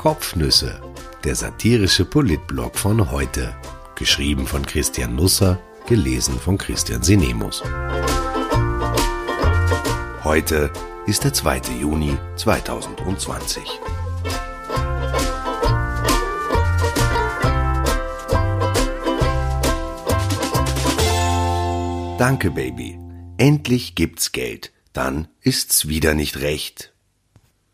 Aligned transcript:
Kopfnüsse, 0.00 0.80
der 1.24 1.34
satirische 1.34 2.06
Politblog 2.06 2.78
von 2.78 3.10
heute. 3.10 3.54
Geschrieben 3.96 4.46
von 4.46 4.64
Christian 4.64 5.14
Nusser, 5.14 5.60
gelesen 5.86 6.40
von 6.40 6.56
Christian 6.56 7.02
Sinemus. 7.02 7.62
Heute 10.24 10.72
ist 11.04 11.24
der 11.24 11.34
2. 11.34 11.60
Juni 11.82 12.16
2020. 12.36 13.62
Danke, 22.16 22.50
Baby. 22.52 22.98
Endlich 23.36 23.94
gibt's 23.94 24.32
Geld. 24.32 24.72
Dann 24.94 25.28
ist's 25.42 25.88
wieder 25.88 26.14
nicht 26.14 26.40
recht. 26.40 26.94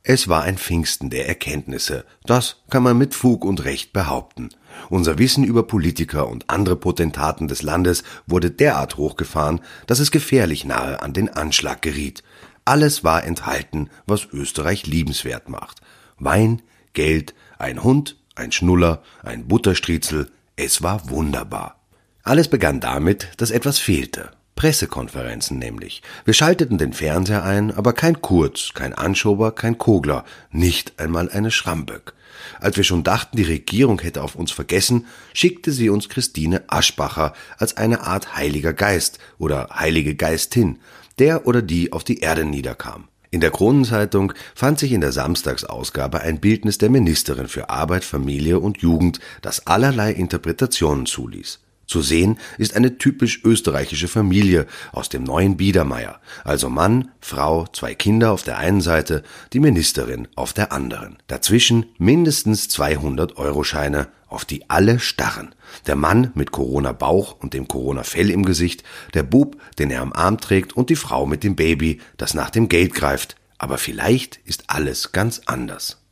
Es 0.09 0.29
war 0.29 0.45
ein 0.45 0.57
Pfingsten 0.57 1.11
der 1.11 1.27
Erkenntnisse. 1.27 2.05
Das 2.27 2.63
kann 2.71 2.85
man 2.85 2.97
mit 2.97 3.13
Fug 3.13 3.45
und 3.45 3.65
Recht 3.65 3.93
behaupten. 3.93 4.51
Unser 4.89 5.19
Wissen 5.19 5.43
über 5.43 5.65
Politiker 5.65 6.29
und 6.29 6.49
andere 6.49 6.77
Potentaten 6.77 7.49
des 7.49 7.63
Landes 7.63 8.05
wurde 8.25 8.53
derart 8.53 8.99
hochgefahren, 8.99 9.61
dass 9.89 9.99
es 9.99 10.13
gefährlich 10.13 10.65
nahe 10.65 11.03
an 11.03 11.13
den 11.13 11.29
Anschlag 11.29 11.83
geriet. 11.83 12.23
Alles 12.65 13.03
war 13.03 13.25
enthalten, 13.25 13.91
was 14.07 14.29
Österreich 14.33 14.87
liebenswert 14.87 15.49
macht. 15.49 15.81
Wein, 16.21 16.63
Geld, 16.93 17.35
ein 17.59 17.83
Hund, 17.83 18.17
ein 18.37 18.53
Schnuller, 18.53 19.03
ein 19.25 19.49
Butterstriezel, 19.49 20.31
es 20.55 20.85
war 20.85 21.11
wunderbar. 21.11 21.81
Alles 22.23 22.47
begann 22.47 22.79
damit, 22.79 23.27
dass 23.39 23.51
etwas 23.51 23.81
fehlte. 23.81 24.31
Pressekonferenzen 24.57 25.59
nämlich. 25.59 26.03
Wir 26.25 26.35
schalteten 26.35 26.79
den 26.79 26.93
Fernseher 26.93 27.45
ein, 27.45 27.71
aber 27.71 27.93
kein 27.93 28.21
Kurz, 28.21 28.73
kein 28.75 28.95
Anschober, 28.95 29.53
kein 29.53 29.79
Kogler, 29.79 30.25
nicht 30.51 30.99
einmal 30.99 31.31
eine 31.31 31.51
Schramböck. 31.51 32.15
Als 32.61 32.77
wir 32.77 32.85
schon 32.85 33.05
dachten, 33.05 33.37
die 33.37 33.45
Regierung 33.45 34.01
hätte 34.01 34.23
auf 34.23 34.35
uns 34.35 34.51
vergessen, 34.51 35.07
schickte 35.35 35.73
sie 35.73 35.91
uns 35.91 36.09
Christine 36.09 36.65
Aschbacher 36.69 37.35
als 37.59 37.77
eine 37.77 38.01
Art 38.03 38.35
heiliger 38.35 38.73
Geist 38.73 39.19
oder 39.39 39.69
heilige 39.73 40.15
Geistin, 40.15 40.79
der 41.19 41.47
oder 41.47 41.63
die 41.63 41.93
auf 41.93 42.03
die 42.03 42.21
Erde 42.21 42.45
niederkam. 42.45 43.09
In 43.31 43.41
der 43.41 43.51
Kronenzeitung 43.51 44.33
fand 44.55 44.79
sich 44.79 44.93
in 44.93 45.01
der 45.01 45.13
Samstagsausgabe 45.13 46.21
ein 46.21 46.41
Bildnis 46.41 46.79
der 46.79 46.91
Ministerin 46.91 47.49
für 47.49 47.69
Arbeit, 47.69 48.05
Familie 48.05 48.61
und 48.61 48.79
Jugend, 48.79 49.21
das 49.43 49.67
allerlei 49.67 50.13
Interpretationen 50.13 51.05
zuließ. 51.05 51.61
Zu 51.87 52.03
sehen 52.03 52.39
ist 52.59 52.75
eine 52.75 52.99
typisch 52.99 53.45
österreichische 53.45 54.09
Familie 54.09 54.67
aus 54.93 55.09
dem 55.09 55.23
neuen 55.23 55.57
Biedermeier, 55.57 56.21
also 56.43 56.69
Mann, 56.69 57.13
Frau, 57.21 57.67
zwei 57.73 57.95
Kinder 57.95 58.33
auf 58.33 58.43
der 58.43 58.59
einen 58.59 58.81
Seite, 58.81 59.23
die 59.53 59.61
Ministerin 59.61 60.27
auf 60.35 60.53
der 60.53 60.73
anderen. 60.73 61.19
Dazwischen 61.29 61.87
mindestens 61.99 62.69
200-Euro-Scheine, 62.71 64.09
auf 64.27 64.45
die 64.45 64.69
alle 64.69 64.99
starren. 64.99 65.55
Der 65.87 65.95
Mann 65.95 66.33
mit 66.35 66.51
Corona-Bauch 66.51 67.37
und 67.39 67.55
dem 67.55 67.69
Corona-Fell 67.69 68.31
im 68.31 68.45
Gesicht, 68.45 68.83
der 69.15 69.23
Bub, 69.23 69.57
den 69.79 69.91
er 69.93 70.03
am 70.03 70.13
Arm 70.13 70.39
trägt 70.39 70.73
und 70.73 70.91
die 70.91 70.97
Frau 70.97 71.25
mit 71.27 71.45
dem 71.45 71.55
Baby, 71.55 72.01
das 72.17 72.35
nach 72.35 72.51
dem 72.51 72.69
Geld 72.69 72.95
greift. 72.95 73.37
Aber 73.59 73.79
vielleicht 73.79 74.41
ist 74.45 74.65
alles 74.67 75.13
ganz 75.13 75.43
anders. 75.47 76.03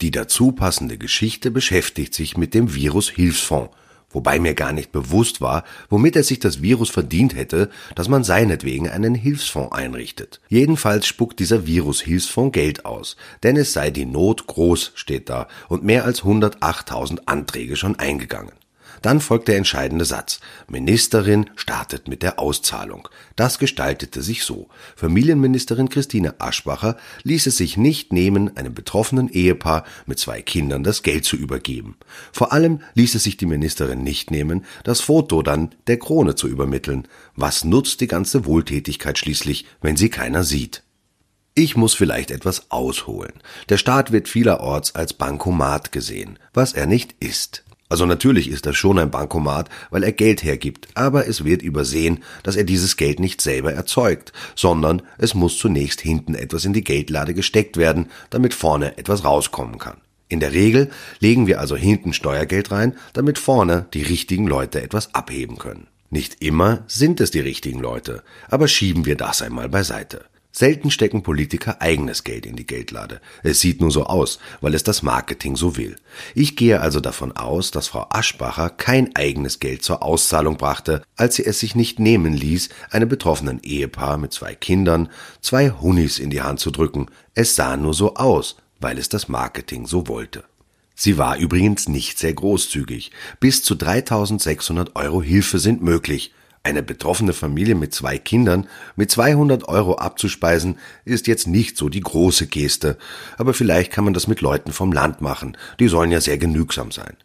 Die 0.00 0.12
dazu 0.12 0.52
passende 0.52 0.98
Geschichte 0.98 1.50
beschäftigt 1.50 2.14
sich 2.14 2.36
mit 2.36 2.54
dem 2.54 2.74
Virus-Hilfsfonds, 2.74 3.74
wobei 4.16 4.38
mir 4.38 4.54
gar 4.54 4.72
nicht 4.72 4.92
bewusst 4.92 5.42
war, 5.42 5.62
womit 5.90 6.16
er 6.16 6.22
sich 6.22 6.38
das 6.38 6.62
Virus 6.62 6.88
verdient 6.88 7.36
hätte, 7.36 7.68
dass 7.94 8.08
man 8.08 8.24
seinetwegen 8.24 8.88
einen 8.88 9.14
Hilfsfonds 9.14 9.76
einrichtet. 9.76 10.40
Jedenfalls 10.48 11.06
spuckt 11.06 11.38
dieser 11.38 11.66
Virus-Hilfsfonds 11.66 12.54
Geld 12.54 12.86
aus, 12.86 13.16
denn 13.42 13.58
es 13.58 13.74
sei 13.74 13.90
die 13.90 14.06
Not 14.06 14.46
groß, 14.46 14.92
steht 14.94 15.28
da, 15.28 15.48
und 15.68 15.84
mehr 15.84 16.06
als 16.06 16.22
108.000 16.22 17.26
Anträge 17.26 17.76
schon 17.76 17.96
eingegangen. 17.96 18.52
Dann 19.02 19.20
folgt 19.20 19.48
der 19.48 19.56
entscheidende 19.56 20.04
Satz. 20.04 20.40
Ministerin 20.68 21.50
startet 21.56 22.08
mit 22.08 22.22
der 22.22 22.38
Auszahlung. 22.38 23.08
Das 23.36 23.58
gestaltete 23.58 24.22
sich 24.22 24.44
so. 24.44 24.68
Familienministerin 24.96 25.88
Christine 25.88 26.40
Aschbacher 26.40 26.96
ließ 27.22 27.46
es 27.46 27.56
sich 27.56 27.76
nicht 27.76 28.12
nehmen, 28.12 28.56
einem 28.56 28.74
betroffenen 28.74 29.28
Ehepaar 29.28 29.84
mit 30.06 30.18
zwei 30.18 30.42
Kindern 30.42 30.82
das 30.82 31.02
Geld 31.02 31.24
zu 31.24 31.36
übergeben. 31.36 31.96
Vor 32.32 32.52
allem 32.52 32.80
ließ 32.94 33.14
es 33.14 33.24
sich 33.24 33.36
die 33.36 33.46
Ministerin 33.46 34.02
nicht 34.02 34.30
nehmen, 34.30 34.64
das 34.84 35.00
Foto 35.00 35.42
dann 35.42 35.74
der 35.86 35.98
Krone 35.98 36.34
zu 36.34 36.48
übermitteln. 36.48 37.08
Was 37.34 37.64
nutzt 37.64 38.00
die 38.00 38.06
ganze 38.06 38.46
Wohltätigkeit 38.46 39.18
schließlich, 39.18 39.66
wenn 39.80 39.96
sie 39.96 40.08
keiner 40.08 40.44
sieht? 40.44 40.82
Ich 41.58 41.74
muss 41.74 41.94
vielleicht 41.94 42.30
etwas 42.30 42.70
ausholen. 42.70 43.32
Der 43.70 43.78
Staat 43.78 44.12
wird 44.12 44.28
vielerorts 44.28 44.94
als 44.94 45.14
Bankomat 45.14 45.90
gesehen, 45.90 46.38
was 46.52 46.74
er 46.74 46.86
nicht 46.86 47.14
ist. 47.18 47.64
Also 47.88 48.04
natürlich 48.04 48.48
ist 48.48 48.66
das 48.66 48.76
schon 48.76 48.98
ein 48.98 49.10
Bankomat, 49.10 49.68
weil 49.90 50.02
er 50.02 50.12
Geld 50.12 50.42
hergibt, 50.42 50.88
aber 50.94 51.28
es 51.28 51.44
wird 51.44 51.62
übersehen, 51.62 52.24
dass 52.42 52.56
er 52.56 52.64
dieses 52.64 52.96
Geld 52.96 53.20
nicht 53.20 53.40
selber 53.40 53.72
erzeugt, 53.72 54.32
sondern 54.56 55.02
es 55.18 55.34
muss 55.34 55.56
zunächst 55.56 56.00
hinten 56.00 56.34
etwas 56.34 56.64
in 56.64 56.72
die 56.72 56.84
Geldlade 56.84 57.32
gesteckt 57.32 57.76
werden, 57.76 58.06
damit 58.30 58.54
vorne 58.54 58.98
etwas 58.98 59.24
rauskommen 59.24 59.78
kann. 59.78 59.98
In 60.28 60.40
der 60.40 60.52
Regel 60.52 60.90
legen 61.20 61.46
wir 61.46 61.60
also 61.60 61.76
hinten 61.76 62.12
Steuergeld 62.12 62.72
rein, 62.72 62.96
damit 63.12 63.38
vorne 63.38 63.86
die 63.94 64.02
richtigen 64.02 64.48
Leute 64.48 64.82
etwas 64.82 65.14
abheben 65.14 65.56
können. 65.56 65.86
Nicht 66.10 66.42
immer 66.42 66.82
sind 66.88 67.20
es 67.20 67.30
die 67.30 67.40
richtigen 67.40 67.80
Leute, 67.80 68.24
aber 68.48 68.66
schieben 68.66 69.06
wir 69.06 69.16
das 69.16 69.42
einmal 69.42 69.68
beiseite. 69.68 70.24
Selten 70.58 70.90
stecken 70.90 71.22
Politiker 71.22 71.82
eigenes 71.82 72.24
Geld 72.24 72.46
in 72.46 72.56
die 72.56 72.66
Geldlade. 72.66 73.20
Es 73.42 73.60
sieht 73.60 73.82
nur 73.82 73.90
so 73.90 74.06
aus, 74.06 74.38
weil 74.62 74.72
es 74.72 74.82
das 74.82 75.02
Marketing 75.02 75.54
so 75.54 75.76
will. 75.76 75.96
Ich 76.34 76.56
gehe 76.56 76.80
also 76.80 76.98
davon 77.00 77.32
aus, 77.32 77.72
dass 77.72 77.88
Frau 77.88 78.06
Aschbacher 78.08 78.70
kein 78.70 79.14
eigenes 79.14 79.60
Geld 79.60 79.82
zur 79.82 80.02
Auszahlung 80.02 80.56
brachte, 80.56 81.02
als 81.14 81.34
sie 81.34 81.44
es 81.44 81.60
sich 81.60 81.74
nicht 81.74 81.98
nehmen 81.98 82.32
ließ, 82.32 82.70
einem 82.90 83.06
betroffenen 83.06 83.60
Ehepaar 83.62 84.16
mit 84.16 84.32
zwei 84.32 84.54
Kindern 84.54 85.10
zwei 85.42 85.68
Hunis 85.68 86.18
in 86.18 86.30
die 86.30 86.40
Hand 86.40 86.58
zu 86.58 86.70
drücken. 86.70 87.10
Es 87.34 87.54
sah 87.54 87.76
nur 87.76 87.92
so 87.92 88.14
aus, 88.14 88.56
weil 88.80 88.96
es 88.96 89.10
das 89.10 89.28
Marketing 89.28 89.86
so 89.86 90.08
wollte. 90.08 90.44
Sie 90.94 91.18
war 91.18 91.36
übrigens 91.36 91.86
nicht 91.86 92.18
sehr 92.18 92.32
großzügig. 92.32 93.10
Bis 93.40 93.62
zu 93.62 93.74
3600 93.74 94.96
Euro 94.96 95.22
Hilfe 95.22 95.58
sind 95.58 95.82
möglich. 95.82 96.32
Eine 96.66 96.82
betroffene 96.82 97.32
Familie 97.32 97.76
mit 97.76 97.94
zwei 97.94 98.18
Kindern 98.18 98.66
mit 98.96 99.08
200 99.08 99.68
Euro 99.68 99.98
abzuspeisen, 99.98 100.78
ist 101.04 101.28
jetzt 101.28 101.46
nicht 101.46 101.76
so 101.76 101.88
die 101.88 102.00
große 102.00 102.48
Geste, 102.48 102.98
aber 103.38 103.54
vielleicht 103.54 103.92
kann 103.92 104.02
man 104.02 104.14
das 104.14 104.26
mit 104.26 104.40
Leuten 104.40 104.72
vom 104.72 104.90
Land 104.90 105.20
machen, 105.20 105.56
die 105.78 105.86
sollen 105.86 106.10
ja 106.10 106.20
sehr 106.20 106.38
genügsam 106.38 106.90
sein. 106.90 107.16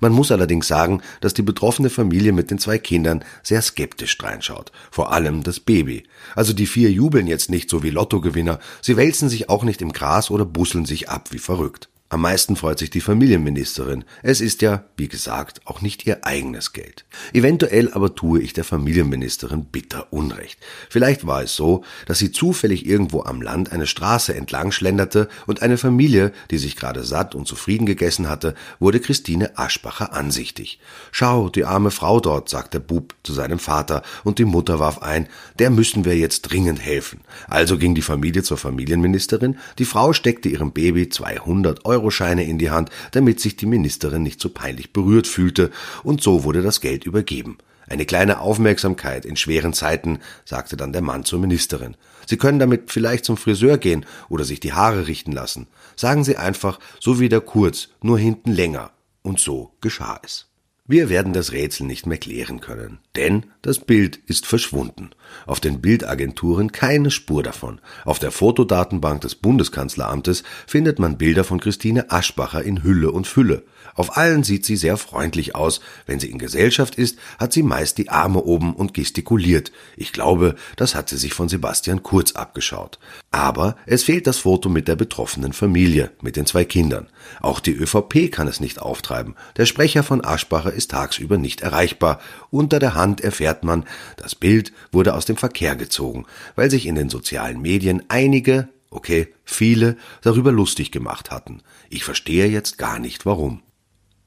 Man 0.00 0.12
muss 0.12 0.30
allerdings 0.30 0.68
sagen, 0.68 1.00
dass 1.22 1.32
die 1.32 1.40
betroffene 1.40 1.88
Familie 1.88 2.32
mit 2.32 2.50
den 2.50 2.58
zwei 2.58 2.76
Kindern 2.76 3.24
sehr 3.42 3.62
skeptisch 3.62 4.18
reinschaut, 4.20 4.70
vor 4.90 5.14
allem 5.14 5.44
das 5.44 5.60
Baby. 5.60 6.04
Also 6.36 6.52
die 6.52 6.66
vier 6.66 6.90
jubeln 6.90 7.26
jetzt 7.26 7.48
nicht 7.48 7.70
so 7.70 7.82
wie 7.82 7.88
Lottogewinner, 7.88 8.58
sie 8.82 8.98
wälzen 8.98 9.30
sich 9.30 9.48
auch 9.48 9.64
nicht 9.64 9.80
im 9.80 9.92
Gras 9.92 10.30
oder 10.30 10.44
busseln 10.44 10.84
sich 10.84 11.08
ab 11.08 11.28
wie 11.32 11.38
verrückt. 11.38 11.88
Am 12.12 12.22
meisten 12.22 12.56
freut 12.56 12.80
sich 12.80 12.90
die 12.90 13.00
Familienministerin. 13.00 14.04
Es 14.24 14.40
ist 14.40 14.62
ja, 14.62 14.82
wie 14.96 15.06
gesagt, 15.06 15.60
auch 15.64 15.80
nicht 15.80 16.08
ihr 16.08 16.26
eigenes 16.26 16.72
Geld. 16.72 17.04
Eventuell 17.32 17.92
aber 17.92 18.16
tue 18.16 18.40
ich 18.40 18.52
der 18.52 18.64
Familienministerin 18.64 19.66
bitter 19.66 20.12
Unrecht. 20.12 20.58
Vielleicht 20.88 21.24
war 21.24 21.44
es 21.44 21.54
so, 21.54 21.84
dass 22.06 22.18
sie 22.18 22.32
zufällig 22.32 22.84
irgendwo 22.84 23.22
am 23.22 23.40
Land 23.40 23.70
eine 23.70 23.86
Straße 23.86 24.34
entlang 24.34 24.72
schlenderte 24.72 25.28
und 25.46 25.62
eine 25.62 25.78
Familie, 25.78 26.32
die 26.50 26.58
sich 26.58 26.74
gerade 26.74 27.04
satt 27.04 27.36
und 27.36 27.46
zufrieden 27.46 27.86
gegessen 27.86 28.28
hatte, 28.28 28.56
wurde 28.80 28.98
Christine 28.98 29.56
Aschbacher 29.56 30.12
ansichtig. 30.12 30.80
Schau, 31.12 31.48
die 31.48 31.64
arme 31.64 31.92
Frau 31.92 32.18
dort, 32.18 32.48
sagt 32.48 32.74
der 32.74 32.80
Bub 32.80 33.14
zu 33.22 33.32
seinem 33.32 33.60
Vater, 33.60 34.02
und 34.24 34.40
die 34.40 34.44
Mutter 34.44 34.80
warf 34.80 35.00
ein, 35.00 35.28
der 35.60 35.70
müssen 35.70 36.04
wir 36.04 36.16
jetzt 36.16 36.42
dringend 36.42 36.80
helfen. 36.80 37.20
Also 37.46 37.78
ging 37.78 37.94
die 37.94 38.02
Familie 38.02 38.42
zur 38.42 38.56
Familienministerin, 38.56 39.58
die 39.78 39.84
Frau 39.84 40.12
steckte 40.12 40.48
ihrem 40.48 40.72
Baby 40.72 41.08
200 41.08 41.84
Euro 41.84 41.99
Euroscheine 42.00 42.44
in 42.44 42.58
die 42.58 42.70
Hand, 42.70 42.90
damit 43.12 43.40
sich 43.40 43.56
die 43.56 43.66
Ministerin 43.66 44.22
nicht 44.22 44.40
so 44.40 44.48
peinlich 44.48 44.92
berührt 44.92 45.26
fühlte, 45.26 45.70
und 46.02 46.22
so 46.22 46.44
wurde 46.44 46.62
das 46.62 46.80
Geld 46.80 47.04
übergeben. 47.04 47.58
Eine 47.88 48.06
kleine 48.06 48.40
Aufmerksamkeit 48.40 49.24
in 49.24 49.36
schweren 49.36 49.72
Zeiten, 49.72 50.20
sagte 50.44 50.76
dann 50.76 50.92
der 50.92 51.02
Mann 51.02 51.24
zur 51.24 51.40
Ministerin. 51.40 51.96
Sie 52.26 52.36
können 52.36 52.60
damit 52.60 52.92
vielleicht 52.92 53.24
zum 53.24 53.36
Friseur 53.36 53.78
gehen 53.78 54.06
oder 54.28 54.44
sich 54.44 54.60
die 54.60 54.72
Haare 54.72 55.08
richten 55.08 55.32
lassen. 55.32 55.66
Sagen 55.96 56.22
Sie 56.22 56.36
einfach, 56.36 56.78
so 57.00 57.18
wie 57.18 57.28
der 57.28 57.40
Kurz, 57.40 57.88
nur 58.00 58.18
hinten 58.18 58.52
länger. 58.52 58.92
Und 59.22 59.40
so 59.40 59.72
geschah 59.80 60.20
es. 60.24 60.46
Wir 60.86 61.08
werden 61.08 61.32
das 61.32 61.52
Rätsel 61.52 61.86
nicht 61.86 62.06
mehr 62.06 62.18
klären 62.18 62.60
können, 62.60 62.98
denn 63.14 63.46
Das 63.62 63.78
Bild 63.78 64.18
ist 64.26 64.46
verschwunden. 64.46 65.10
Auf 65.46 65.60
den 65.60 65.82
Bildagenturen 65.82 66.72
keine 66.72 67.10
Spur 67.10 67.42
davon. 67.42 67.78
Auf 68.06 68.18
der 68.18 68.30
Fotodatenbank 68.30 69.20
des 69.20 69.34
Bundeskanzleramtes 69.34 70.44
findet 70.66 70.98
man 70.98 71.18
Bilder 71.18 71.44
von 71.44 71.60
Christine 71.60 72.10
Aschbacher 72.10 72.62
in 72.62 72.82
Hülle 72.82 73.10
und 73.10 73.26
Fülle. 73.26 73.64
Auf 73.94 74.16
allen 74.16 74.44
sieht 74.44 74.64
sie 74.64 74.76
sehr 74.76 74.96
freundlich 74.96 75.54
aus. 75.54 75.80
Wenn 76.06 76.20
sie 76.20 76.30
in 76.30 76.38
Gesellschaft 76.38 76.94
ist, 76.94 77.18
hat 77.38 77.52
sie 77.52 77.62
meist 77.62 77.98
die 77.98 78.08
Arme 78.08 78.42
oben 78.42 78.74
und 78.74 78.94
gestikuliert. 78.94 79.72
Ich 79.94 80.14
glaube, 80.14 80.54
das 80.76 80.94
hat 80.94 81.10
sie 81.10 81.18
sich 81.18 81.34
von 81.34 81.50
Sebastian 81.50 82.02
Kurz 82.02 82.32
abgeschaut. 82.32 82.98
Aber 83.30 83.76
es 83.84 84.04
fehlt 84.04 84.26
das 84.26 84.38
Foto 84.38 84.70
mit 84.70 84.88
der 84.88 84.96
betroffenen 84.96 85.52
Familie, 85.52 86.12
mit 86.22 86.36
den 86.36 86.46
zwei 86.46 86.64
Kindern. 86.64 87.08
Auch 87.40 87.60
die 87.60 87.74
ÖVP 87.74 88.32
kann 88.32 88.48
es 88.48 88.60
nicht 88.60 88.80
auftreiben. 88.80 89.34
Der 89.58 89.66
Sprecher 89.66 90.02
von 90.02 90.24
Aschbacher 90.24 90.72
ist 90.72 90.92
tagsüber 90.92 91.36
nicht 91.36 91.60
erreichbar. 91.60 92.20
Unter 92.50 92.78
der 92.78 92.94
Hand 92.94 93.20
erfährt 93.20 93.49
man, 93.64 93.84
das 94.16 94.34
Bild 94.34 94.72
wurde 94.92 95.14
aus 95.14 95.26
dem 95.26 95.36
Verkehr 95.36 95.76
gezogen, 95.76 96.26
weil 96.54 96.70
sich 96.70 96.86
in 96.86 96.94
den 96.94 97.10
sozialen 97.10 97.60
Medien 97.60 98.02
einige, 98.08 98.68
okay, 98.90 99.28
viele, 99.44 99.96
darüber 100.22 100.52
lustig 100.52 100.90
gemacht 100.90 101.30
hatten. 101.30 101.62
Ich 101.88 102.04
verstehe 102.04 102.46
jetzt 102.46 102.78
gar 102.78 102.98
nicht 102.98 103.26
warum. 103.26 103.62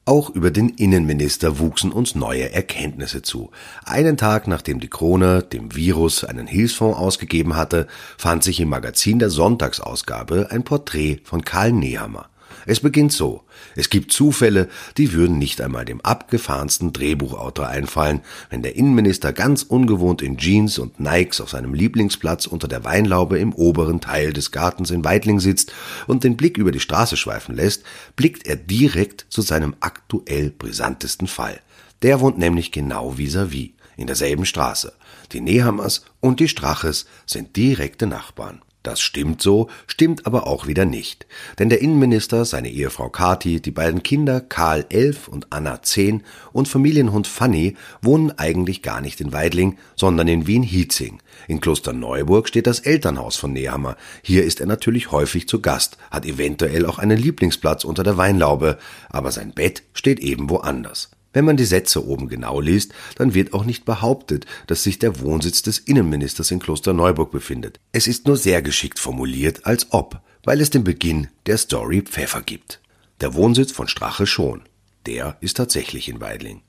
Auch 0.06 0.28
über 0.28 0.50
den 0.50 0.68
Innenminister 0.68 1.58
wuchsen 1.58 1.90
uns 1.90 2.14
neue 2.14 2.52
Erkenntnisse 2.52 3.22
zu. 3.22 3.50
Einen 3.86 4.18
Tag 4.18 4.46
nachdem 4.46 4.78
die 4.78 4.90
Krone 4.90 5.42
dem 5.42 5.74
Virus 5.74 6.24
einen 6.24 6.46
Hilfsfonds 6.46 6.98
ausgegeben 6.98 7.56
hatte, 7.56 7.86
fand 8.18 8.44
sich 8.44 8.60
im 8.60 8.68
Magazin 8.68 9.18
der 9.18 9.30
Sonntagsausgabe 9.30 10.48
ein 10.50 10.62
Porträt 10.62 11.20
von 11.24 11.42
Karl 11.42 11.72
Nehammer. 11.72 12.28
Es 12.66 12.80
beginnt 12.80 13.12
so. 13.12 13.42
Es 13.76 13.90
gibt 13.90 14.12
Zufälle, 14.12 14.68
die 14.96 15.12
würden 15.12 15.38
nicht 15.38 15.60
einmal 15.60 15.84
dem 15.84 16.00
abgefahrensten 16.00 16.92
Drehbuchautor 16.92 17.68
einfallen, 17.68 18.20
wenn 18.50 18.62
der 18.62 18.76
Innenminister 18.76 19.32
ganz 19.32 19.62
ungewohnt 19.62 20.22
in 20.22 20.36
Jeans 20.36 20.78
und 20.78 21.00
Nikes 21.00 21.40
auf 21.40 21.50
seinem 21.50 21.74
Lieblingsplatz 21.74 22.46
unter 22.46 22.68
der 22.68 22.84
Weinlaube 22.84 23.38
im 23.38 23.54
oberen 23.54 24.00
Teil 24.00 24.32
des 24.32 24.50
Gartens 24.50 24.90
in 24.90 25.04
Weidling 25.04 25.40
sitzt 25.40 25.72
und 26.06 26.24
den 26.24 26.36
Blick 26.36 26.58
über 26.58 26.72
die 26.72 26.80
Straße 26.80 27.16
schweifen 27.16 27.54
lässt, 27.54 27.84
blickt 28.16 28.46
er 28.46 28.56
direkt 28.56 29.26
zu 29.28 29.42
seinem 29.42 29.76
aktuell 29.80 30.50
brisantesten 30.50 31.26
Fall. 31.26 31.60
Der 32.02 32.20
wohnt 32.20 32.38
nämlich 32.38 32.72
genau 32.72 33.16
vis-à-vis, 33.16 33.70
-vis, 33.70 33.72
in 33.96 34.06
derselben 34.06 34.44
Straße. 34.44 34.92
Die 35.32 35.40
Nehammers 35.40 36.04
und 36.20 36.40
die 36.40 36.48
Straches 36.48 37.06
sind 37.26 37.56
direkte 37.56 38.06
Nachbarn. 38.06 38.60
Das 38.84 39.00
stimmt 39.00 39.40
so, 39.40 39.70
stimmt 39.86 40.26
aber 40.26 40.46
auch 40.46 40.66
wieder 40.66 40.84
nicht. 40.84 41.26
Denn 41.58 41.70
der 41.70 41.80
Innenminister, 41.80 42.44
seine 42.44 42.70
Ehefrau 42.70 43.08
Kati, 43.08 43.62
die 43.62 43.70
beiden 43.70 44.02
Kinder 44.02 44.42
Karl 44.42 44.84
elf 44.90 45.26
und 45.26 45.46
Anna 45.48 45.80
zehn 45.80 46.22
und 46.52 46.68
Familienhund 46.68 47.26
Fanny 47.26 47.78
wohnen 48.02 48.38
eigentlich 48.38 48.82
gar 48.82 49.00
nicht 49.00 49.22
in 49.22 49.32
Weidling, 49.32 49.78
sondern 49.96 50.28
in 50.28 50.46
Wien-Hietzing. 50.46 51.22
In 51.48 51.62
Klosterneuburg 51.62 52.46
steht 52.46 52.66
das 52.66 52.80
Elternhaus 52.80 53.36
von 53.36 53.54
Nehammer. 53.54 53.96
Hier 54.22 54.44
ist 54.44 54.60
er 54.60 54.66
natürlich 54.66 55.10
häufig 55.10 55.48
zu 55.48 55.62
Gast, 55.62 55.96
hat 56.10 56.26
eventuell 56.26 56.84
auch 56.84 56.98
einen 56.98 57.16
Lieblingsplatz 57.18 57.84
unter 57.84 58.02
der 58.02 58.18
Weinlaube, 58.18 58.76
aber 59.08 59.32
sein 59.32 59.52
Bett 59.52 59.82
steht 59.94 60.20
eben 60.20 60.50
woanders. 60.50 61.08
Wenn 61.34 61.44
man 61.44 61.56
die 61.56 61.64
Sätze 61.64 62.06
oben 62.06 62.28
genau 62.28 62.60
liest, 62.60 62.94
dann 63.16 63.34
wird 63.34 63.52
auch 63.52 63.64
nicht 63.64 63.84
behauptet, 63.84 64.46
dass 64.68 64.84
sich 64.84 65.00
der 65.00 65.20
Wohnsitz 65.20 65.62
des 65.62 65.80
Innenministers 65.80 66.52
in 66.52 66.60
Klosterneuburg 66.60 67.32
befindet. 67.32 67.80
Es 67.92 68.06
ist 68.06 68.26
nur 68.26 68.36
sehr 68.36 68.62
geschickt 68.62 69.00
formuliert, 69.00 69.66
als 69.66 69.88
ob, 69.90 70.20
weil 70.44 70.60
es 70.60 70.70
den 70.70 70.84
Beginn 70.84 71.26
der 71.46 71.58
Story 71.58 72.02
Pfeffer 72.02 72.40
gibt. 72.40 72.80
Der 73.20 73.34
Wohnsitz 73.34 73.72
von 73.72 73.88
Strache 73.88 74.26
schon. 74.26 74.62
Der 75.06 75.36
ist 75.40 75.56
tatsächlich 75.56 76.08
in 76.08 76.20
Weidling. 76.20 76.62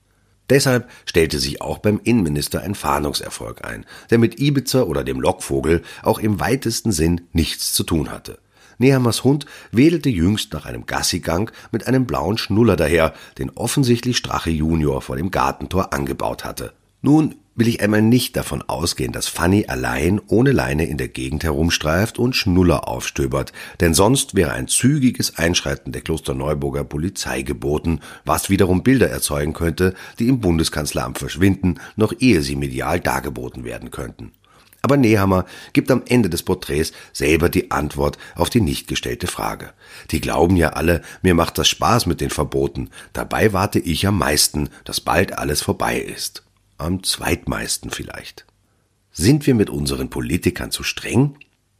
Deshalb 0.49 0.89
stellte 1.05 1.37
sich 1.37 1.61
auch 1.61 1.77
beim 1.77 1.99
Innenminister 2.03 2.61
ein 2.61 2.75
Fahndungserfolg 2.75 3.63
ein, 3.63 3.85
der 4.09 4.17
mit 4.17 4.39
Ibiza 4.39 4.81
oder 4.83 5.03
dem 5.03 5.21
Lockvogel 5.21 5.83
auch 6.01 6.17
im 6.17 6.39
weitesten 6.39 6.91
Sinn 6.91 7.21
nichts 7.33 7.73
zu 7.73 7.83
tun 7.83 8.11
hatte. 8.11 8.39
Nehammers 8.77 9.23
Hund 9.23 9.45
wedelte 9.71 10.09
jüngst 10.09 10.53
nach 10.53 10.65
einem 10.65 10.85
Gassigang 10.85 11.51
mit 11.71 11.87
einem 11.87 12.05
blauen 12.05 12.37
Schnuller 12.37 12.75
daher, 12.75 13.13
den 13.37 13.49
offensichtlich 13.51 14.17
Strache 14.17 14.49
Junior 14.49 15.01
vor 15.01 15.15
dem 15.15 15.31
Gartentor 15.31 15.93
angebaut 15.93 16.45
hatte. 16.45 16.73
Nun 17.01 17.35
will 17.55 17.67
ich 17.67 17.81
einmal 17.81 18.01
nicht 18.01 18.35
davon 18.35 18.61
ausgehen, 18.61 19.13
dass 19.13 19.27
Fanny 19.27 19.65
allein 19.67 20.19
ohne 20.27 20.51
Leine 20.51 20.85
in 20.85 20.97
der 20.97 21.07
Gegend 21.07 21.43
herumstreift 21.43 22.19
und 22.19 22.35
Schnuller 22.35 22.87
aufstöbert, 22.87 23.53
denn 23.79 23.93
sonst 23.93 24.35
wäre 24.35 24.51
ein 24.51 24.67
zügiges 24.67 25.37
Einschreiten 25.37 25.91
der 25.91 26.01
Klosterneuburger 26.01 26.83
Polizei 26.83 27.43
geboten, 27.43 28.01
was 28.25 28.49
wiederum 28.49 28.83
Bilder 28.83 29.09
erzeugen 29.09 29.53
könnte, 29.53 29.93
die 30.19 30.27
im 30.27 30.41
Bundeskanzleramt 30.41 31.17
verschwinden, 31.17 31.75
noch 31.95 32.13
ehe 32.19 32.41
sie 32.41 32.55
medial 32.55 32.99
dargeboten 32.99 33.63
werden 33.63 33.89
könnten. 33.89 34.31
Aber 34.85 34.97
Nehammer 34.97 35.45
gibt 35.73 35.89
am 35.89 36.03
Ende 36.07 36.29
des 36.29 36.43
Porträts 36.43 36.91
selber 37.11 37.49
die 37.49 37.71
Antwort 37.71 38.19
auf 38.35 38.51
die 38.51 38.61
nicht 38.61 38.87
gestellte 38.87 39.25
Frage. 39.25 39.73
Die 40.11 40.21
glauben 40.21 40.57
ja 40.57 40.73
alle, 40.73 41.01
mir 41.23 41.33
macht 41.33 41.57
das 41.57 41.67
Spaß 41.69 42.05
mit 42.05 42.21
den 42.21 42.29
Verboten. 42.29 42.91
Dabei 43.11 43.51
warte 43.51 43.79
ich 43.79 44.05
am 44.05 44.19
meisten, 44.19 44.69
dass 44.83 45.01
bald 45.01 45.39
alles 45.39 45.63
vorbei 45.63 45.97
ist. 45.97 46.43
Am 46.77 47.01
zweitmeisten 47.01 47.89
vielleicht. 47.89 48.45
Sind 49.11 49.47
wir 49.47 49.55
mit 49.55 49.71
unseren 49.71 50.11
Politikern 50.11 50.69
zu 50.69 50.83
streng? 50.83 51.35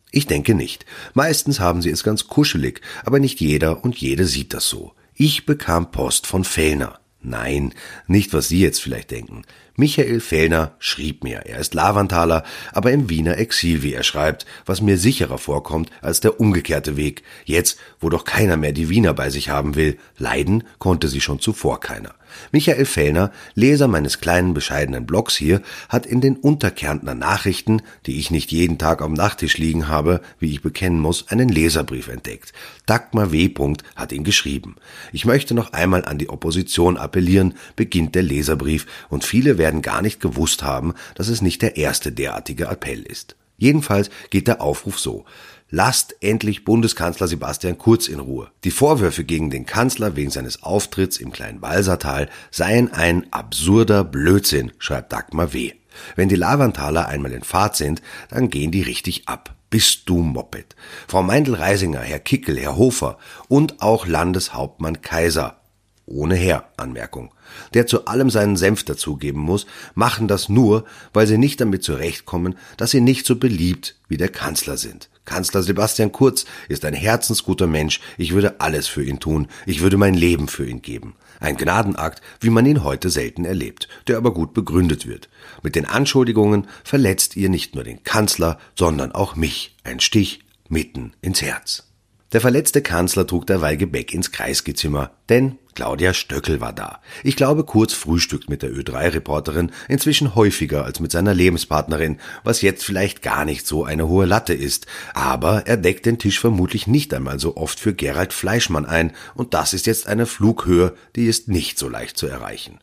Ich 0.10 0.26
denke 0.26 0.56
nicht. 0.56 0.88
Meistens 1.14 1.60
haben 1.60 1.84
sie 1.84 1.92
es 1.92 2.04
ganz 2.04 2.26
kuschelig, 2.26 2.82
aber 3.04 3.20
nicht 3.20 3.40
jeder 3.40 3.84
und 3.84 3.96
jede 3.96 4.26
sieht 4.26 4.52
das 4.52 4.68
so. 4.68 4.94
Ich 5.14 5.46
bekam 5.46 5.92
Post 5.92 6.26
von 6.26 6.44
Fellner. 6.44 7.00
Nein, 7.22 7.72
nicht 8.08 8.34
was 8.34 8.48
Sie 8.48 8.62
jetzt 8.62 8.82
vielleicht 8.82 9.12
denken. 9.12 9.44
Michael 9.78 10.22
Fellner 10.22 10.72
schrieb 10.80 11.26
mir, 11.26 11.40
er 11.46 11.60
ist 11.60 11.74
Lavantaler, 11.74 12.44
aber 12.72 12.94
im 12.94 13.10
Wiener 13.10 13.38
Exil, 13.38 13.84
wie 13.84 13.94
er 13.94 14.04
schreibt, 14.04 14.46
was 14.66 14.80
mir 14.80 14.98
sicherer 14.98 15.38
vorkommt 15.38 15.90
als 16.02 16.22
der 16.22 16.40
umgekehrte 16.40 16.96
Weg. 16.96 17.24
Jetzt, 17.44 17.78
wo 18.00 18.08
doch 18.10 18.24
keiner 18.24 18.56
mehr 18.56 18.72
die 18.72 18.90
Wiener 18.90 19.14
bei 19.14 19.30
sich 19.30 19.50
haben 19.50 19.76
will, 19.76 19.98
leiden 20.18 20.64
konnte 20.80 21.10
sie 21.10 21.20
schon 21.20 21.42
zuvor 21.42 21.82
keiner. 21.82 22.16
Michael 22.52 22.86
Fellner, 22.86 23.32
Leser 23.54 23.88
meines 23.88 24.20
kleinen 24.20 24.54
bescheidenen 24.54 25.06
Blogs 25.06 25.36
hier, 25.36 25.62
hat 25.90 26.06
in 26.06 26.22
den 26.22 26.36
Unterkärntner 26.36 27.16
Nachrichten, 27.16 27.82
die 28.06 28.20
ich 28.20 28.32
nicht 28.32 28.52
jeden 28.52 28.78
Tag 28.78 29.02
am 29.02 29.14
Nachttisch 29.14 29.58
liegen 29.58 29.88
habe, 29.88 30.22
wie 30.40 30.52
ich 30.52 30.62
bekennen 30.62 31.00
muss, 31.00 31.28
einen 31.30 31.50
Leserbrief 31.50 32.08
entdeckt. 32.08 32.54
Dagmar 32.86 33.32
W. 33.32 33.50
hat 33.96 34.12
ihn 34.12 34.24
geschrieben. 34.24 34.76
Ich 35.12 35.26
möchte 35.26 35.54
noch 35.54 35.74
einmal 35.74 36.06
an 36.06 36.18
die 36.18 36.30
Opposition 36.30 36.98
appellieren, 36.98 37.56
beginnt 37.76 38.16
der 38.16 38.24
Leserbrief, 38.24 38.86
und 39.10 39.24
viele 39.24 39.58
werden 39.58 39.82
gar 39.82 40.02
nicht 40.02 40.20
gewusst 40.20 40.64
haben, 40.64 40.94
dass 41.16 41.28
es 41.28 41.42
nicht 41.42 41.62
der 41.62 41.78
erste 41.78 42.12
derartige 42.12 42.66
Appell 42.66 43.02
ist. 43.02 43.36
Jedenfalls 43.58 44.10
geht 44.30 44.48
der 44.48 44.62
Aufruf 44.62 45.00
so. 45.00 45.26
Lasst 45.72 46.16
endlich 46.22 46.64
Bundeskanzler 46.64 47.28
Sebastian 47.28 47.78
Kurz 47.78 48.08
in 48.08 48.20
Ruhe. 48.20 48.52
Die 48.64 48.72
Vorwürfe 48.72 49.24
gegen 49.24 49.50
den 49.50 49.66
Kanzler 49.66 50.16
wegen 50.16 50.30
seines 50.30 50.62
Auftritts 50.62 51.18
im 51.18 51.32
kleinen 51.32 51.60
Balsertal 51.60 52.30
seien 52.52 52.94
ein 52.94 53.34
absurder 53.34 54.04
Blödsinn, 54.04 54.72
schreibt 54.78 55.12
Dagmar 55.12 55.54
W. 55.54 55.74
Wenn 56.16 56.30
die 56.30 56.36
Lavantaler 56.36 57.08
einmal 57.08 57.32
in 57.32 57.44
Fahrt 57.44 57.76
sind, 57.76 58.02
dann 58.30 58.50
gehen 58.50 58.72
die 58.72 58.84
richtig 58.84 59.28
ab. 59.28 59.56
Bist 59.72 60.08
du 60.08 60.20
Moped. 60.20 60.76
Frau 61.08 61.24
Meindl-Reisinger, 61.24 62.02
Herr 62.02 62.20
Kickel, 62.20 62.60
Herr 62.60 62.78
Hofer 62.78 63.18
und 63.48 63.82
auch 63.82 64.06
Landeshauptmann 64.06 65.02
Kaiser. 65.02 65.62
Ohne 66.08 66.36
Herr, 66.36 66.70
Anmerkung. 66.78 67.34
Der 67.74 67.88
zu 67.88 68.06
allem 68.06 68.30
seinen 68.30 68.58
Senf 68.58 68.84
dazugeben 68.84 69.42
muss, 69.42 69.66
machen 69.96 70.28
das 70.28 70.50
nur, 70.50 70.86
weil 71.14 71.26
sie 71.26 71.40
nicht 71.40 71.60
damit 71.62 71.84
zurechtkommen, 71.84 72.56
dass 72.78 72.92
sie 72.92 73.02
nicht 73.02 73.26
so 73.26 73.38
beliebt 73.38 73.96
wie 74.08 74.18
der 74.18 74.30
Kanzler 74.30 74.78
sind. 74.78 75.10
Kanzler 75.26 75.64
Sebastian 75.64 76.12
Kurz 76.12 76.46
ist 76.70 76.86
ein 76.86 76.94
herzensguter 76.94 77.66
Mensch, 77.66 78.00
ich 78.18 78.34
würde 78.34 78.60
alles 78.62 78.88
für 78.88 79.04
ihn 79.04 79.20
tun, 79.20 79.48
ich 79.66 79.82
würde 79.82 79.98
mein 79.98 80.14
Leben 80.14 80.48
für 80.48 80.68
ihn 80.68 80.84
geben. 80.84 81.16
Ein 81.40 81.58
Gnadenakt, 81.58 82.22
wie 82.40 82.52
man 82.52 82.66
ihn 82.68 82.84
heute 82.84 83.10
selten 83.10 83.44
erlebt, 83.44 83.90
der 84.08 84.18
aber 84.18 84.34
gut 84.34 84.54
begründet 84.54 85.08
wird. 85.08 85.28
Mit 85.64 85.76
den 85.76 85.86
Anschuldigungen 85.86 86.68
verletzt 86.84 87.36
ihr 87.36 87.50
nicht 87.50 87.74
nur 87.74 87.84
den 87.84 88.04
Kanzler, 88.04 88.60
sondern 88.78 89.12
auch 89.12 89.36
mich. 89.36 89.76
Ein 89.84 90.00
Stich 90.00 90.42
mitten 90.70 91.14
ins 91.22 91.42
Herz. 91.42 91.84
Der 92.32 92.42
verletzte 92.42 92.82
Kanzler 92.82 93.26
trug 93.26 93.48
derweil 93.48 93.78
Gebäck 93.78 94.14
ins 94.14 94.32
Kreisgezimmer, 94.32 95.12
denn 95.30 95.58
Claudia 95.76 96.14
Stöckel 96.14 96.62
war 96.62 96.74
da. 96.74 97.02
Ich 97.24 97.36
glaube, 97.36 97.66
Kurz 97.66 97.94
frühstückt 97.94 98.50
mit 98.50 98.62
der 98.62 98.72
Ö3-Reporterin 98.72 99.72
inzwischen 99.90 100.34
häufiger 100.34 100.86
als 100.86 101.02
mit 101.02 101.12
seiner 101.12 101.34
Lebenspartnerin, 101.34 102.20
was 102.44 102.62
jetzt 102.62 102.86
vielleicht 102.86 103.22
gar 103.22 103.44
nicht 103.44 103.68
so 103.68 103.84
eine 103.84 104.08
hohe 104.08 104.26
Latte 104.26 104.54
ist. 104.54 104.88
Aber 105.14 105.68
er 105.68 105.78
deckt 105.78 106.06
den 106.06 106.18
Tisch 106.18 106.40
vermutlich 106.40 106.88
nicht 106.88 107.14
einmal 107.14 107.40
so 107.40 107.58
oft 107.58 107.80
für 107.80 107.94
Gerald 107.94 108.32
Fleischmann 108.32 108.86
ein, 108.86 109.12
und 109.36 109.54
das 109.54 109.74
ist 109.74 109.86
jetzt 109.86 110.08
eine 110.08 110.26
Flughöhe, 110.26 110.96
die 111.16 111.26
ist 111.26 111.50
nicht 111.50 111.78
so 111.78 111.90
leicht 111.90 112.18
zu 112.18 112.28
erreichen. 112.28 112.80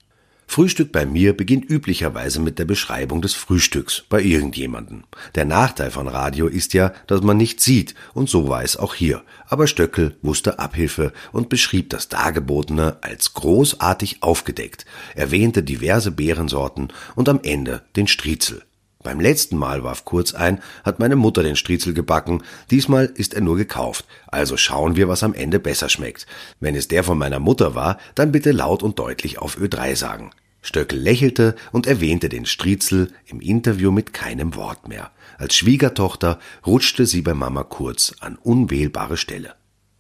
Frühstück 0.53 0.93
bei 0.93 1.07
mir 1.07 1.35
beginnt 1.35 1.71
üblicherweise 1.71 2.39
mit 2.39 2.59
der 2.59 2.67
Beschreibung 2.67 3.23
des 3.23 3.33
Frühstücks 3.33 4.05
bei 4.11 4.21
irgendjemanden. 4.21 5.05
Der 5.35 5.47
Nachteil 5.47 5.91
von 5.91 6.09
Radio 6.09 6.47
ist 6.47 6.75
ja, 6.75 6.93
dass 7.07 7.23
man 7.23 7.39
nichts 7.39 7.65
sieht, 7.65 7.95
und 8.13 8.29
so 8.29 8.51
war 8.51 8.63
es 8.63 8.77
auch 8.77 8.93
hier. 8.93 9.23
Aber 9.47 9.67
Stöckel 9.67 10.15
wusste 10.21 10.59
Abhilfe 10.59 11.15
und 11.33 11.49
beschrieb 11.49 11.89
das 11.89 12.11
Dargebotene 12.11 12.99
als 13.01 13.33
großartig 13.33 14.23
aufgedeckt, 14.23 14.85
erwähnte 15.15 15.63
diverse 15.63 16.11
Beerensorten 16.11 16.89
und 17.15 17.31
am 17.31 17.41
Ende 17.43 17.81
den 17.97 18.07
Striezel. 18.07 18.63
Beim 19.03 19.21
letzten 19.21 19.57
Mal 19.57 19.83
warf 19.85 20.05
Kurz 20.05 20.35
ein, 20.35 20.61
hat 20.85 20.99
meine 20.99 21.17
Mutter 21.17 21.43
den 21.43 21.57
Striezel 21.57 21.95
gebacken, 21.95 22.43
diesmal 22.71 23.07
ist 23.07 23.33
er 23.33 23.41
nur 23.41 23.57
gekauft, 23.57 24.05
also 24.27 24.59
schauen 24.59 24.97
wir, 24.97 25.09
was 25.09 25.23
am 25.23 25.33
Ende 25.33 25.59
besser 25.59 25.89
schmeckt. 25.89 26.27
Wenn 26.61 26.77
es 26.77 26.89
der 26.89 27.05
von 27.05 27.17
meiner 27.17 27.41
Mutter 27.41 27.75
war, 27.75 27.97
dann 28.15 28.33
bitte 28.33 28.53
laut 28.53 28.83
und 28.83 28.99
deutlich 28.99 29.39
auf 29.39 29.57
Ö3 29.57 29.97
sagen. 29.97 30.31
Stöckel 30.63 30.99
lächelte 30.99 31.57
und 31.73 31.87
erwähnte 31.87 32.29
den 32.29 32.47
Striezel 32.47 33.13
im 33.27 33.41
Interview 33.41 33.91
mit 33.91 34.13
keinem 34.13 34.55
Wort 34.55 34.89
mehr. 34.89 35.11
Als 35.37 35.57
Schwiegertochter 35.57 36.39
rutschte 36.65 37.05
sie 37.05 37.21
bei 37.21 37.35
Mama 37.35 37.65
Kurz 37.65 38.15
an 38.21 38.37
unwählbare 38.37 39.17
Stelle. 39.17 39.55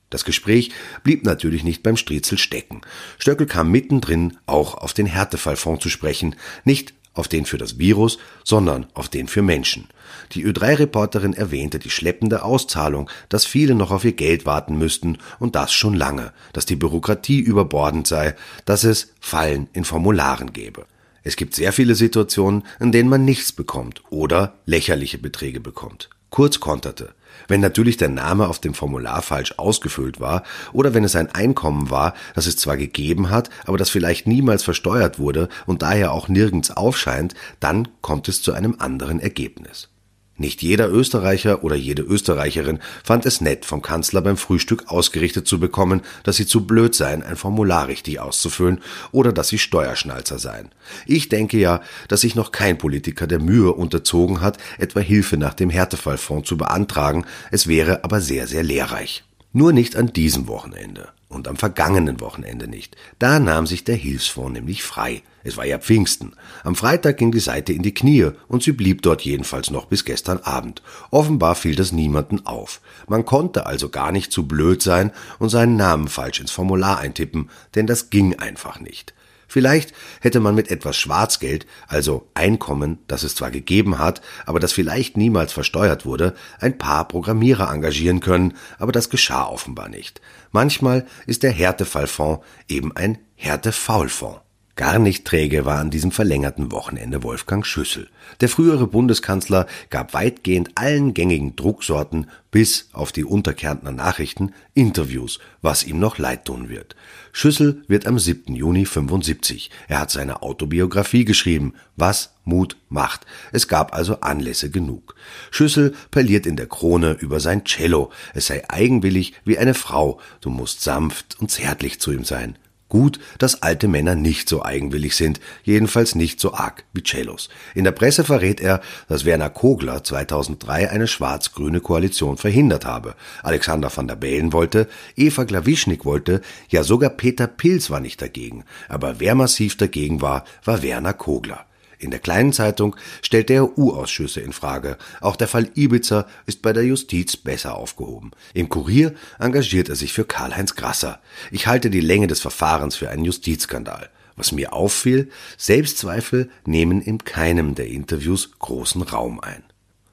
Das 0.09 0.25
Gespräch 0.25 0.71
blieb 1.03 1.25
natürlich 1.25 1.65
nicht 1.65 1.83
beim 1.83 1.97
Striezel 1.97 2.39
stecken. 2.39 2.83
Stöckel 3.19 3.47
kam 3.47 3.71
mittendrin 3.71 4.39
auch 4.47 4.75
auf 4.75 4.93
den 4.93 5.07
Härtefallfonds 5.07 5.83
zu 5.83 5.89
sprechen, 5.89 6.37
nicht 6.65 6.95
auf 7.15 7.29
den 7.29 7.45
für 7.45 7.59
das 7.59 7.79
Virus, 7.79 8.19
sondern 8.45 8.87
auf 8.95 9.09
den 9.09 9.27
für 9.27 9.43
Menschen. 9.43 9.89
Die 10.33 10.47
Ö3-Reporterin 10.47 11.35
erwähnte 11.35 11.79
die 11.79 11.91
schleppende 11.91 12.43
Auszahlung, 12.43 13.11
dass 13.29 13.45
viele 13.45 13.75
noch 13.75 13.91
auf 13.91 14.05
ihr 14.05 14.13
Geld 14.13 14.47
warten 14.47 14.79
müssten 14.79 15.19
und 15.39 15.55
das 15.55 15.73
schon 15.73 15.95
lange, 15.95 16.33
dass 16.55 16.65
die 16.65 16.77
Bürokratie 16.77 17.41
überbordend 17.41 18.07
sei, 18.07 18.35
dass 18.65 18.85
es 18.85 19.13
Fallen 19.21 19.69
in 19.75 19.85
Formularen 19.85 20.53
gebe. 20.53 20.87
Es 21.23 21.37
gibt 21.37 21.55
sehr 21.55 21.73
viele 21.73 21.95
Situationen, 21.95 22.65
in 22.81 22.93
denen 22.93 23.11
man 23.11 23.25
nichts 23.25 23.53
bekommt 23.53 24.03
oder 24.11 24.55
lächerliche 24.67 25.19
Beträge 25.19 25.61
bekommt. 25.61 26.09
Kurz 26.31 26.61
konterte. 26.61 27.15
Wenn 27.47 27.61
natürlich 27.61 27.99
der 27.99 28.09
Name 28.09 28.49
auf 28.49 28.59
dem 28.59 28.73
Formular 28.73 29.21
falsch 29.21 29.59
ausgefüllt 29.59 30.19
war 30.19 30.45
oder 30.73 30.95
wenn 30.95 31.05
es 31.05 31.15
ein 31.15 31.31
Einkommen 31.35 31.91
war, 31.91 32.15
das 32.35 32.47
es 32.47 32.57
zwar 32.57 32.79
gegeben 32.79 33.29
hat, 33.29 33.51
aber 33.67 33.77
das 33.77 33.91
vielleicht 33.91 34.27
niemals 34.27 34.63
versteuert 34.63 35.19
wurde 35.19 35.51
und 35.67 35.83
daher 35.83 36.13
auch 36.13 36.29
nirgends 36.29 36.71
aufscheint, 36.71 37.35
dann 37.61 37.89
kommt 38.01 38.29
es 38.29 38.41
zu 38.41 38.53
einem 38.53 38.77
anderen 38.79 39.21
Ergebnis. 39.21 39.92
Nicht 40.39 40.63
jeder 40.63 40.91
Österreicher 40.91 41.63
oder 41.63 41.77
jede 41.77 42.03
Österreicherin 42.03 42.79
fand 43.05 43.27
es 43.27 43.43
nett, 43.43 43.67
vom 43.67 43.83
Kanzler 43.83 44.23
beim 44.23 44.39
Frühstück 44.39 44.89
ausgerichtet 44.89 45.47
zu 45.47 45.61
bekommen, 45.61 46.01
dass 46.25 46.37
sie 46.37 46.47
zu 46.47 46.67
blöd 46.67 46.95
seien, 46.95 47.23
ein 47.23 47.37
Formular 47.37 47.89
richtig 47.89 48.19
auszufüllen 48.19 48.81
oder 49.13 49.33
dass 49.33 49.49
sie 49.49 49.59
Steuerschnalzer 49.59 50.39
seien. 50.39 50.71
Ich 51.07 51.29
denke 51.29 51.59
ja, 51.59 51.83
dass 52.09 52.23
sich 52.23 52.35
noch 52.35 52.51
kein 52.51 52.79
Politiker 52.79 53.27
der 53.27 53.41
Mühe 53.41 53.73
unterzogen 53.73 54.41
hat, 54.41 54.57
etwa 54.79 55.01
Hilfe 55.01 55.37
nach 55.37 55.55
dem 55.55 55.69
Härtefallfonds 55.69 56.49
zu 56.49 56.57
beantragen, 56.57 57.27
es 57.51 57.67
wäre 57.67 58.03
aber 58.03 58.21
sehr, 58.23 58.47
sehr 58.47 58.63
lehrreich. 58.63 59.25
Nur 59.55 59.73
nicht 59.73 59.97
an 59.97 60.13
diesem 60.13 60.49
Wochenende 60.49 61.11
und 61.29 61.49
am 61.49 61.57
vergangenen 61.57 62.21
Wochenende 62.21 62.69
nicht. 62.69 62.97
Da 63.19 63.39
nahm 63.39 63.67
sich 63.67 63.85
der 63.85 63.97
Hilfsfonds 63.97 64.53
nämlich 64.53 64.83
frei. 64.83 65.23
Es 65.45 65.57
war 65.57 65.67
ja 65.67 65.79
Pfingsten. 65.79 66.35
Am 66.63 66.75
Freitag 66.75 67.19
ging 67.19 67.33
die 67.33 67.41
Seite 67.41 67.73
in 67.73 67.83
die 67.83 67.95
Knie 67.95 68.31
und 68.49 68.63
sie 68.63 68.73
blieb 68.73 69.03
dort 69.03 69.23
jedenfalls 69.23 69.71
noch 69.71 69.87
bis 69.87 70.05
gestern 70.05 70.39
Abend. 70.39 70.83
Offenbar 71.11 71.55
fiel 71.55 71.75
das 71.75 71.93
niemanden 71.93 72.47
auf. 72.47 72.81
Man 73.09 73.25
konnte 73.25 73.67
also 73.67 73.89
gar 73.89 74.13
nicht 74.13 74.33
zu 74.33 74.47
blöd 74.47 74.83
sein 74.83 75.11
und 75.39 75.49
seinen 75.49 75.77
Namen 75.77 76.09
falsch 76.09 76.41
ins 76.41 76.53
Formular 76.53 76.99
eintippen, 76.99 77.51
denn 77.75 77.87
das 77.87 78.11
ging 78.11 78.39
einfach 78.39 78.81
nicht. 78.81 79.13
Vielleicht 79.53 79.93
hätte 80.23 80.41
man 80.41 80.55
mit 80.55 80.71
etwas 80.71 80.97
Schwarzgeld, 80.97 81.67
also 81.87 82.27
Einkommen, 82.33 83.01
das 83.07 83.23
es 83.23 83.35
zwar 83.35 83.51
gegeben 83.51 83.99
hat, 83.99 84.23
aber 84.47 84.61
das 84.61 84.73
vielleicht 84.73 85.19
niemals 85.19 85.53
versteuert 85.53 86.07
wurde, 86.07 86.35
ein 86.59 86.79
paar 86.79 87.07
Programmierer 87.07 87.71
engagieren 87.71 88.21
können, 88.21 88.55
aber 88.79 88.93
das 88.93 89.11
geschah 89.11 89.45
offenbar 89.45 89.91
nicht. 89.91 90.23
Manchmal 90.53 91.05
ist 91.27 91.43
der 91.43 91.51
Härtefallfonds 91.51 92.43
eben 92.67 92.97
ein 92.97 93.19
Härtefaulfonds. 93.35 94.41
Gar 94.75 94.99
nicht 94.99 95.27
träge 95.27 95.67
war 95.67 95.81
an 95.81 95.91
diesem 95.91 96.13
verlängerten 96.13 96.73
Wochenende 96.73 97.23
Wolfgang 97.23 97.67
Schüssel. 97.67 98.09
Der 98.41 98.49
frühere 98.49 98.87
Bundeskanzler 98.87 99.67
gab 99.91 100.15
weitgehend 100.15 100.71
allen 100.77 101.13
gängigen 101.13 101.57
Drucksorten 101.57 102.31
bis 102.51 102.89
auf 102.95 103.13
die 103.13 103.25
Unterkärntner 103.25 103.93
Nachrichten 103.93 104.55
Interviews, 104.73 105.41
was 105.61 105.85
ihm 105.85 105.99
noch 105.99 106.17
leid 106.17 106.47
tun 106.47 106.71
wird. 106.71 106.97
Schüssel 107.33 107.85
wird 107.87 108.07
am 108.07 108.19
7. 108.19 108.55
Juni 108.55 108.87
75. 108.87 109.71
Er 109.89 110.01
hat 110.01 110.11
seine 110.11 110.41
Autobiografie 110.41 111.27
geschrieben, 111.27 111.75
was 111.97 112.33
Mut 112.45 112.79
macht. 112.89 113.27
Es 113.53 113.69
gab 113.69 113.95
also 113.95 114.21
Anlässe 114.21 114.71
genug. 114.71 115.15
Schüssel 115.51 115.95
parliert 116.11 116.47
in 116.47 116.57
der 116.57 116.67
Krone 116.67 117.13
über 117.13 117.41
sein 117.41 117.65
Cello. 117.65 118.11
Es 118.33 118.47
sei 118.47 118.63
eigenwillig 118.71 119.35
wie 119.45 119.59
eine 119.59 119.75
Frau. 119.75 120.19
Du 120.41 120.49
musst 120.49 120.81
sanft 120.81 121.37
und 121.41 121.51
zärtlich 121.51 122.01
zu 122.01 122.11
ihm 122.11 122.25
sein. 122.25 122.57
Gut, 122.93 123.21
dass 123.39 123.63
alte 123.63 123.89
Männer 123.89 124.17
nicht 124.17 124.51
so 124.51 124.63
eigenwillig 124.63 125.17
sind, 125.17 125.41
jedenfalls 125.63 126.15
nicht 126.15 126.39
so 126.39 126.53
arg 126.53 126.85
wie 126.93 127.03
Cellos. 127.03 127.49
In 127.75 127.85
der 127.85 127.93
Presse 127.93 128.23
verrät 128.23 128.61
er, 128.61 128.83
dass 129.09 129.25
Werner 129.25 129.49
Kogler 129.49 130.05
2003 130.05 130.91
eine 130.91 131.09
schwarz-grüne 131.09 131.81
Koalition 131.81 132.37
verhindert 132.37 132.85
habe. 132.85 133.15
Alexander 133.43 133.91
van 133.97 134.09
der 134.09 134.17
Bellen 134.17 134.53
wollte, 134.53 134.89
Eva 135.17 135.45
Glawischnik 135.45 136.05
wollte, 136.05 136.43
ja 136.69 136.85
sogar 136.85 137.09
Peter 137.09 137.47
Pilz 137.47 137.89
war 137.89 138.01
nicht 138.01 138.21
dagegen. 138.21 138.67
Aber 138.91 139.21
wer 139.21 139.37
massiv 139.37 139.79
dagegen 139.79 140.21
war, 140.21 140.45
war 140.63 140.83
Werner 140.83 141.15
Kogler. 141.15 141.65
In 142.03 142.11
der 142.11 142.19
kleinen 142.19 142.53
Zeitung 142.53 142.97
stellt 143.23 143.49
er 143.49 143.79
U-Ausschüsse 143.79 144.41
in 144.41 144.53
Frage. 144.53 144.99
Auch 145.21 145.37
der 145.37 145.47
Fall 145.47 145.71
Ibiza 145.75 146.27
ist 146.47 146.61
bei 146.61 146.73
der 146.73 146.85
Justiz 146.85 147.37
besser 147.37 147.77
aufgehoben. 147.77 148.33
Im 148.55 148.69
Kurier 148.69 149.15
engagiert 149.39 149.89
er 149.89 149.95
sich 149.95 150.13
für 150.13 150.25
Karl-Heinz 150.25 150.75
Grasser. 150.75 151.21
Ich 151.53 151.69
halte 151.69 151.91
die 151.91 152.01
Länge 152.01 152.27
des 152.27 152.41
Verfahrens 152.41 152.97
für 152.97 153.09
einen 153.09 153.25
Justizskandal. 153.25 154.11
Was 154.35 154.51
mir 154.51 154.73
auffiel, 154.73 155.31
Selbstzweifel 155.57 156.51
nehmen 156.65 157.01
in 157.01 157.23
keinem 157.23 157.77
der 157.77 157.87
Interviews 157.87 158.51
großen 158.59 159.03
Raum 159.03 159.39
ein 159.39 159.63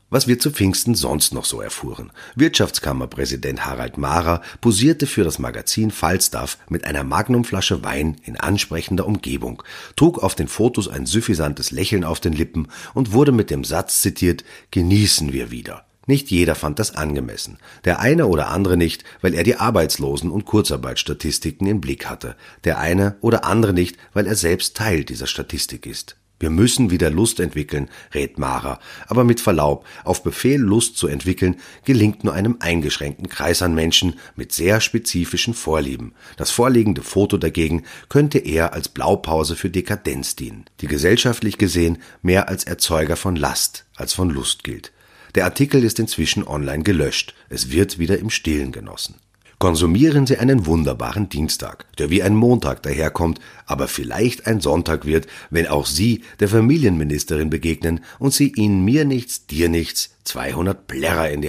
was 0.10 0.28
wir 0.28 0.39
zu 0.39 0.51
Pfingsten 0.51 0.96
sonst 0.96 1.34
noch 1.34 1.46
so 1.46 1.62
erfuhren. 1.62 2.12
Wirtschaftskammerpräsident 2.36 3.66
Harald 3.66 3.98
Mahrer 3.98 4.42
posierte 4.62 5.08
für 5.08 5.24
das 5.24 5.39
Magazin 5.39 5.92
Falstaff 5.92 6.58
mit 6.70 6.86
einer 6.86 7.04
Magnumflasche 7.04 7.84
Wein 7.84 8.18
in 8.24 8.39
ansprechender 8.39 9.06
Umgebung, 9.06 9.63
trug 9.96 10.20
auf 10.20 10.36
den 10.36 10.48
Fotos 10.48 10.88
ein 10.88 11.06
suffisantes 11.06 11.72
Lächeln 11.72 12.04
auf 12.04 12.20
den 12.20 12.34
Lippen 12.34 12.68
und 12.94 13.13
wurde 13.13 13.32
mit 13.32 13.50
dem 13.50 13.63
Satz 13.63 14.01
zitiert, 14.01 14.44
genießen 14.72 15.34
wir 15.34 15.51
wieder. 15.51 15.86
Nicht 16.10 16.32
jeder 16.32 16.56
fand 16.56 16.80
das 16.80 16.96
angemessen. 16.96 17.60
Der 17.86 18.00
eine 18.00 18.25
oder 18.25 18.48
andere 18.50 18.78
nicht, 18.78 19.04
weil 19.22 19.36
er 19.36 19.44
die 19.44 19.58
Arbeitslosen- 19.58 20.32
und 20.32 20.46
Kurzarbeitsstatistiken 20.46 21.68
im 21.68 21.82
Blick 21.82 22.08
hatte. 22.08 22.36
Der 22.63 22.80
eine 22.80 23.18
oder 23.22 23.46
andere 23.46 23.74
nicht, 23.74 23.96
weil 24.13 24.25
er 24.25 24.36
selbst 24.36 24.75
Teil 24.75 25.04
dieser 25.04 25.28
Statistik 25.28 25.86
ist. 25.86 26.19
Wir 26.39 26.50
müssen 26.50 26.89
wieder 26.89 27.10
Lust 27.10 27.39
entwickeln, 27.39 27.89
rät 28.13 28.39
Mara, 28.39 28.79
aber 29.08 29.24
mit 29.24 29.41
Verlaub, 29.41 29.86
auf 30.03 30.24
Befehl 30.24 30.60
Lust 30.60 30.98
zu 30.98 31.08
entwickeln, 31.08 31.58
gelingt 31.84 32.24
nur 32.24 32.34
einem 32.34 32.58
eingeschränkten 32.60 33.27
Kreis 33.27 33.62
an 33.62 33.75
Menschen 33.75 34.15
mit 34.36 34.53
sehr 34.53 34.79
spezifischen 34.79 35.53
Vorlieben. 35.53 36.13
Das 36.38 36.51
vorliegende 36.51 37.01
Foto 37.01 37.38
dagegen 37.38 37.84
könnte 38.08 38.39
eher 38.39 38.74
als 38.74 38.89
Blaupause 38.89 39.55
für 39.55 39.69
Dekadenz 39.69 40.36
dienen, 40.36 40.65
die 40.81 40.88
gesellschaftlich 40.88 41.58
gesehen 41.58 41.98
mehr 42.22 42.48
als 42.48 42.63
Erzeuger 42.63 43.17
von 43.17 43.36
Last 43.36 43.86
als 43.96 44.13
von 44.13 44.29
Lust 44.29 44.63
gilt. 44.63 44.93
Der 45.36 45.46
Artikel 45.46 45.84
ist 45.84 46.00
inzwischen 46.00 46.48
online 46.48 46.84
gelöscht, 46.84 47.36
es 47.50 47.72
wird 47.72 48.00
wieder 48.00 48.17
im 48.17 48.29
Stillen 48.29 48.72
genossen. 48.72 49.15
Konsumieren 49.60 50.25
Sie 50.25 50.38
einen 50.38 50.66
wunderbaren 50.66 51.28
Dienstag, 51.28 51.86
der 51.98 52.10
wie 52.10 52.24
ein 52.24 52.34
Montag 52.34 52.82
daherkommt, 52.82 53.42
aber 53.66 53.89
vielleicht 53.89 54.48
ein 54.48 54.62
Sonntag 54.62 55.06
wird, 55.06 55.28
wenn 55.50 55.68
auch 55.68 55.86
Sie 55.86 56.24
der 56.39 56.48
Familienministerin 56.48 57.50
begegnen 57.50 58.00
und 58.20 58.34
sie 58.34 58.54
Ihnen 58.54 58.86
mir 58.86 59.04
nichts, 59.04 59.48
dir 59.48 59.68
nichts 59.68 60.16
200 60.24 60.88
Plärrer 60.88 61.30
in 61.30 61.42
die 61.42 61.48